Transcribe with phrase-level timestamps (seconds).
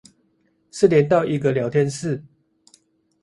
[0.71, 2.23] 是連到一個聊天室